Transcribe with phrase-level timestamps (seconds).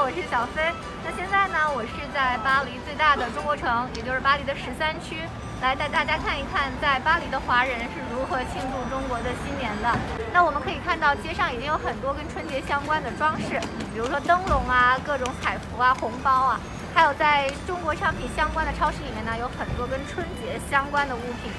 [0.00, 0.72] 我是小飞。
[1.04, 5.20] 那现在呢，我是在巴黎最大的中国城，也就是巴黎的十三区，
[5.60, 9.92] 来带大家看一看，在巴黎的华人是如何庆祝中国的新年的。
[10.32, 13.60] 那我们可以看到，街上已经有很多跟春节相关的装饰，
[13.92, 16.60] 比如说灯笼啊、各种彩服啊、红包啊，
[16.94, 21.52] 还有在中国商品相关的超市里面呢，有很多跟春节相关的物品。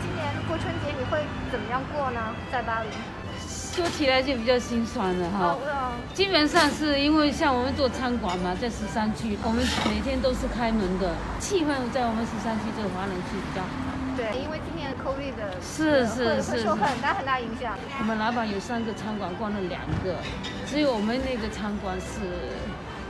[0.00, 2.20] 今年过春节你会怎么样过呢？
[2.50, 2.88] 在巴黎？
[3.72, 5.56] 说起来就比较心酸了哈。
[6.12, 13.68] 基本上是因为像我们做餐馆嘛，在十三区，我们每天都是开门的，气氛在我们十三区这个华人区比较好。
[14.14, 17.72] 对，因为今年 COVID 的，是是是，会受很大很大影响。
[17.98, 20.20] 我们老板有三个餐馆，关了两个，
[20.68, 22.28] 只有我们那个餐馆是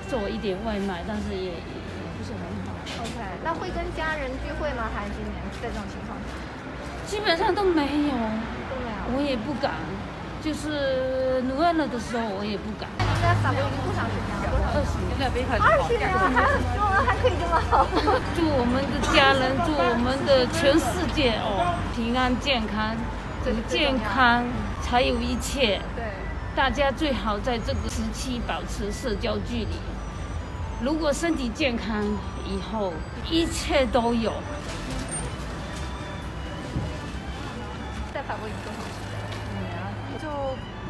[0.07, 2.71] 做一点外卖，但是也也不是很好。
[3.03, 4.87] OK，那会跟家人聚会吗？
[4.95, 6.31] 还是今年在这种情况下？
[7.11, 8.15] 基本上都没有，
[8.71, 9.75] 都没有，我也不敢。
[10.43, 12.91] 就是努了的时候，我也不敢。
[13.23, 14.59] 在法国已经多长时间了？
[14.75, 15.15] 二十年。
[15.23, 17.87] 二十年，还很中文还可以这么好。
[18.35, 22.97] 祝我们的家人，祝我们的全世界哦，平安健康。
[23.45, 24.45] 这个健康
[24.83, 25.81] 才有一切。
[25.95, 26.05] 对。
[26.57, 29.79] 大家最好在这个时期保持社交距离。
[30.83, 32.03] 如果身体健康，
[32.45, 32.93] 以后
[33.31, 34.33] 一切都有。
[38.13, 38.81] 在法国已经多少
[40.19, 40.31] 长？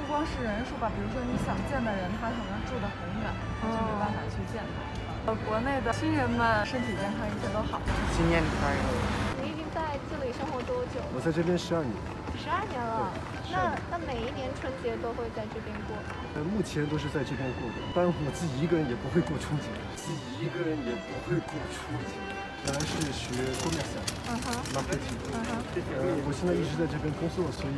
[0.09, 5.33] 光是人数吧，比如说你想见的人，他可能住得很远，就没办法去见他。
[5.33, 7.81] 呃，国内的亲人们身体健康，一切都好。
[8.12, 9.41] 新年快乐！
[9.41, 11.00] 你已经在这里生活多久？
[11.15, 11.97] 我在这边十二年。
[12.38, 13.12] 十二年了。
[13.52, 16.16] 那那每一年春节都会在这边过吗？
[16.34, 17.77] 呃，目前都是在这边过的。
[17.84, 22.16] 一般我自己一个人也不会过春节，自己一个人也不会过春节。
[22.64, 25.20] 本来是学 commercial，marketing。
[25.34, 25.50] 嗯哼。
[25.98, 27.77] 呃，我现在一直在这边工作，所以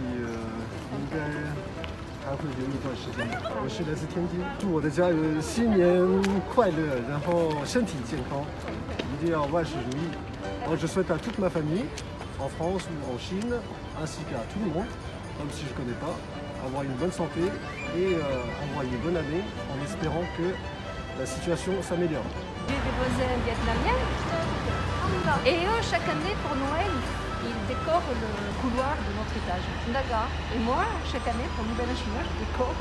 [0.95, 1.19] 应该。
[2.25, 3.21] 还会留一段时间。
[3.61, 6.01] 我是来自天津，祝我的家人新年
[6.55, 8.41] 快乐，然后身体健康，
[9.13, 10.09] 一定要万事如意。
[10.63, 11.85] 然后，je souhaite à toute ma famille
[12.41, 13.55] en France ou en Chine,
[14.03, 14.91] ainsi qu'à tout le monde,
[15.39, 16.15] même si je connais pas,
[16.67, 17.41] avoir une bonne santé
[17.97, 20.55] et avoir une bonne année, en espérant que
[21.19, 22.27] la situation s'améliore.
[22.69, 23.99] J'ai déposé un vietnamien
[25.47, 26.91] et eux chaque année pour Noël
[27.45, 28.31] il décore le
[28.61, 29.65] couloir de notre étage.
[29.93, 30.29] D'accord.
[30.55, 32.77] Et moi, chaque année, pour Nouvel An chinois, je décore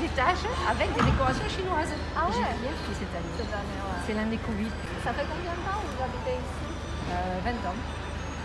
[0.00, 1.92] l'étage avec des décorations chinoises.
[2.16, 3.34] Ah ouais J'ai bien fait cette année.
[3.36, 4.00] Cette année, ouais.
[4.08, 4.72] C'est l'année Covid.
[5.04, 6.66] Ça fait combien de temps que vous habitez ici?
[7.12, 7.78] Euh, 20 ans.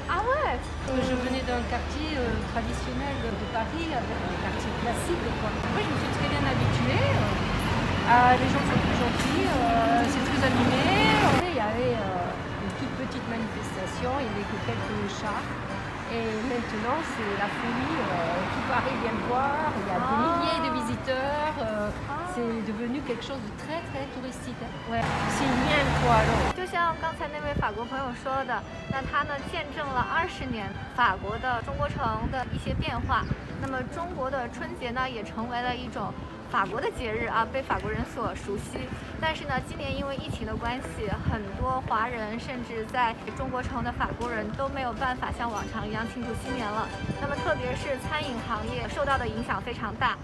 [0.10, 0.54] Ah ouais
[1.02, 5.26] Je venais d'un quartier euh, traditionnel de Paris, avec un quartier classique.
[5.42, 5.50] Quoi.
[5.74, 7.10] Moi, je me suis très bien habituée.
[8.06, 10.86] Euh, les gens sont très gentils, euh, c'est très animé.
[11.50, 15.48] Il y avait une toute petite manifestation, il n'y avait que quelques chars.
[16.14, 20.62] Et maintenant, c'est la folie, euh, tout Paris vient voir, il y a des milliers
[20.62, 21.90] de visiteurs, euh,
[22.36, 24.60] c'est devenu quelque chose de très très touristique.
[24.92, 25.02] Ouais,
[25.36, 26.54] c'est bien quoi alors.
[26.58, 33.24] 就像刚才那位法国朋友说的，那他呢见证了二十年法国的中国城的一些变化。
[33.62, 36.14] 那么中国的春节呢，也成为了一种。
[36.52, 38.80] 法国的节日啊，被法国人所熟悉。
[39.20, 46.88] 但是呢，今年因为疫情的关系，很多华人甚至在中国城的法国人都没有办法像往常一样庆祝新年了。
[47.20, 50.16] 那么，特别是餐饮行业受到的影响非常大。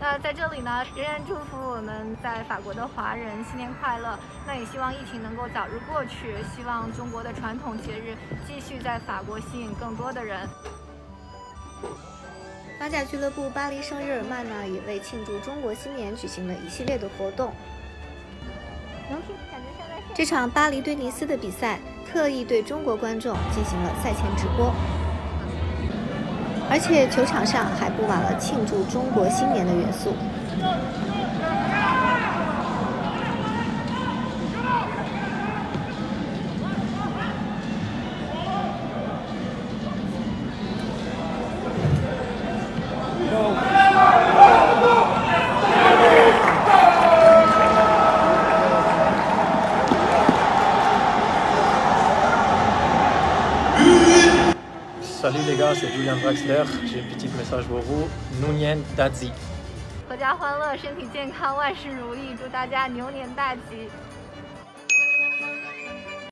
[0.00, 4.18] 那在这里呢，仍然祝福我们在法国的华人新年快乐。
[4.46, 8.16] 那也希望疫情能够早日过去，希望中国的传统节日
[8.46, 10.48] 继续在法国吸引更多的人。
[12.78, 17.52] 八甲俱乐部巴黎圣日耳曼呢，也为庆祝中国新年举行了一系列的活动。
[20.14, 21.78] 这场巴黎对尼斯的比赛，
[22.10, 24.72] 特意对中国观众进行了赛前直播，
[26.70, 30.14] 而且球场上还布满了庆祝中国新年的元素。
[55.29, 56.63] Salut les gars, c'est Julian Draxler.
[56.85, 58.09] J'ai un petit message pour vous.
[58.41, 59.31] Nunien Dazi.
[60.09, 63.89] 阖家欢乐，身体健康，万事如意，祝大家牛年大吉。